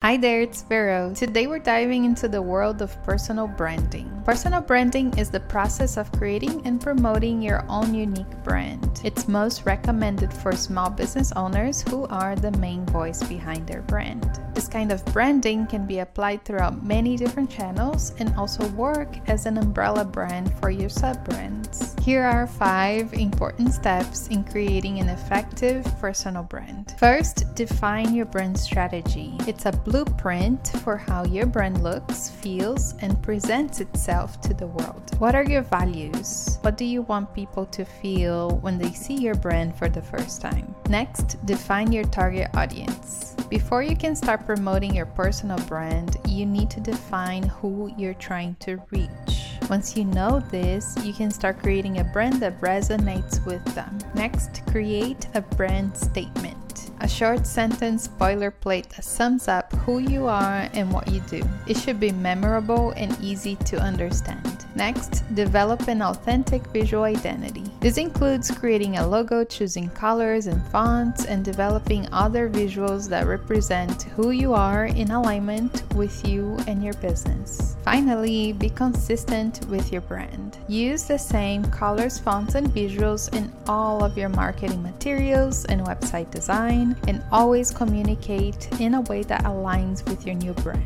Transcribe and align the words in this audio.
Hi 0.00 0.16
there, 0.16 0.42
it's 0.42 0.62
Vero. 0.62 1.12
Today 1.12 1.48
we're 1.48 1.58
diving 1.58 2.04
into 2.04 2.28
the 2.28 2.40
world 2.40 2.82
of 2.82 3.02
personal 3.02 3.48
branding. 3.48 4.08
Personal 4.24 4.60
branding 4.60 5.12
is 5.18 5.28
the 5.28 5.40
process 5.40 5.96
of 5.96 6.12
creating 6.12 6.64
and 6.64 6.80
promoting 6.80 7.42
your 7.42 7.64
own 7.68 7.92
unique 7.92 8.30
brand. 8.44 9.00
It's 9.02 9.26
most 9.26 9.66
recommended 9.66 10.32
for 10.32 10.52
small 10.52 10.88
business 10.88 11.32
owners 11.32 11.82
who 11.82 12.06
are 12.06 12.36
the 12.36 12.52
main 12.58 12.86
voice 12.86 13.24
behind 13.24 13.66
their 13.66 13.82
brand. 13.82 14.38
This 14.54 14.68
kind 14.68 14.92
of 14.92 15.04
branding 15.06 15.66
can 15.66 15.84
be 15.84 15.98
applied 15.98 16.44
throughout 16.44 16.84
many 16.84 17.16
different 17.16 17.50
channels 17.50 18.12
and 18.20 18.32
also 18.36 18.68
work 18.70 19.08
as 19.28 19.46
an 19.46 19.58
umbrella 19.58 20.04
brand 20.04 20.52
for 20.60 20.70
your 20.70 20.88
sub 20.88 21.24
brands. 21.24 21.96
Here 22.02 22.22
are 22.22 22.46
five 22.46 23.12
important 23.14 23.74
steps 23.74 24.28
in 24.28 24.44
creating 24.44 25.00
an 25.00 25.08
effective 25.08 25.84
personal 26.00 26.44
brand. 26.44 26.94
First, 26.98 27.54
define 27.54 28.14
your 28.14 28.26
brand 28.26 28.58
strategy. 28.58 29.34
It's 29.46 29.66
a 29.66 29.72
blueprint 29.88 30.68
for 30.84 30.98
how 30.98 31.24
your 31.24 31.46
brand 31.46 31.82
looks, 31.82 32.28
feels, 32.28 32.94
and 33.00 33.22
presents 33.22 33.80
itself 33.80 34.38
to 34.42 34.52
the 34.52 34.66
world. 34.66 35.18
What 35.18 35.34
are 35.34 35.44
your 35.44 35.62
values? 35.62 36.58
What 36.60 36.76
do 36.76 36.84
you 36.84 37.02
want 37.02 37.32
people 37.32 37.64
to 37.66 37.86
feel 37.86 38.58
when 38.58 38.76
they 38.76 38.92
see 38.92 39.14
your 39.14 39.34
brand 39.34 39.74
for 39.78 39.88
the 39.88 40.02
first 40.02 40.42
time? 40.42 40.74
Next, 40.90 41.44
define 41.46 41.90
your 41.90 42.04
target 42.04 42.50
audience. 42.54 43.34
Before 43.48 43.82
you 43.82 43.96
can 43.96 44.14
start 44.14 44.44
promoting 44.44 44.94
your 44.94 45.06
personal 45.06 45.58
brand, 45.60 46.18
you 46.28 46.44
need 46.44 46.68
to 46.70 46.80
define 46.80 47.44
who 47.44 47.90
you're 47.96 48.12
trying 48.12 48.56
to 48.56 48.76
reach. 48.90 49.56
Once 49.70 49.96
you 49.96 50.04
know 50.04 50.40
this, 50.50 50.96
you 51.02 51.14
can 51.14 51.30
start 51.30 51.58
creating 51.60 51.98
a 51.98 52.04
brand 52.04 52.40
that 52.40 52.60
resonates 52.60 53.44
with 53.46 53.64
them. 53.74 53.96
Next, 54.14 54.60
create 54.66 55.28
a 55.34 55.40
brand 55.40 55.96
statement. 55.96 56.67
A 57.00 57.08
short 57.08 57.46
sentence 57.46 58.08
boilerplate 58.08 58.88
that 58.96 59.04
sums 59.04 59.46
up 59.46 59.72
who 59.72 59.98
you 59.98 60.26
are 60.26 60.68
and 60.72 60.92
what 60.92 61.08
you 61.08 61.20
do. 61.20 61.42
It 61.66 61.76
should 61.76 62.00
be 62.00 62.10
memorable 62.10 62.90
and 62.96 63.16
easy 63.20 63.54
to 63.66 63.78
understand. 63.78 64.57
Next, 64.74 65.24
develop 65.34 65.88
an 65.88 66.02
authentic 66.02 66.66
visual 66.68 67.04
identity. 67.04 67.64
This 67.80 67.96
includes 67.96 68.50
creating 68.50 68.98
a 68.98 69.06
logo, 69.06 69.44
choosing 69.44 69.90
colors 69.90 70.46
and 70.46 70.64
fonts, 70.68 71.24
and 71.24 71.44
developing 71.44 72.06
other 72.12 72.48
visuals 72.48 73.08
that 73.08 73.26
represent 73.26 74.04
who 74.14 74.30
you 74.30 74.54
are 74.54 74.86
in 74.86 75.10
alignment 75.10 75.82
with 75.94 76.26
you 76.26 76.56
and 76.66 76.82
your 76.84 76.94
business. 76.94 77.76
Finally, 77.82 78.52
be 78.52 78.70
consistent 78.70 79.66
with 79.68 79.90
your 79.90 80.02
brand. 80.02 80.58
Use 80.68 81.04
the 81.04 81.18
same 81.18 81.64
colors, 81.64 82.18
fonts, 82.18 82.54
and 82.54 82.68
visuals 82.68 83.34
in 83.34 83.52
all 83.66 84.04
of 84.04 84.16
your 84.16 84.28
marketing 84.28 84.82
materials 84.82 85.64
and 85.66 85.80
website 85.86 86.30
design, 86.30 86.96
and 87.08 87.22
always 87.32 87.70
communicate 87.70 88.68
in 88.80 88.94
a 88.94 89.00
way 89.02 89.22
that 89.22 89.44
aligns 89.44 90.06
with 90.08 90.26
your 90.26 90.34
new 90.34 90.52
brand. 90.54 90.84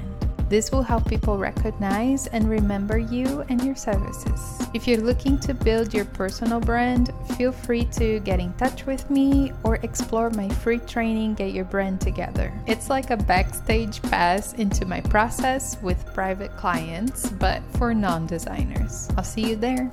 This 0.53 0.71
will 0.71 0.83
help 0.83 1.09
people 1.09 1.39
recognize 1.39 2.27
and 2.27 2.47
remember 2.47 2.99
you 2.99 3.43
and 3.49 3.65
your 3.65 3.75
services. 3.75 4.61
If 4.75 4.87
you're 4.87 5.01
looking 5.01 5.39
to 5.39 5.55
build 5.55 5.95
your 5.95 6.05
personal 6.05 6.61
brand, 6.61 7.11
feel 7.39 7.53
free 7.53 7.87
to 7.93 8.21
get 8.21 8.39
in 8.39 8.53
touch 8.59 8.85
with 8.85 9.09
me 9.09 9.55
or 9.65 9.77
explore 9.77 10.29
my 10.29 10.51
free 10.51 10.81
training 10.81 11.37
Get 11.37 11.55
Your 11.55 11.65
Brand 11.65 12.03
Together. 12.03 12.53
It's 12.67 12.91
like 12.91 13.09
a 13.09 13.17
backstage 13.17 14.03
pass 14.03 14.53
into 14.53 14.85
my 14.85 15.01
process 15.01 15.81
with 15.81 16.05
private 16.13 16.55
clients, 16.59 17.31
but 17.31 17.63
for 17.79 17.95
non 17.95 18.27
designers. 18.27 19.09
I'll 19.17 19.25
see 19.25 19.49
you 19.49 19.57
there. 19.57 19.91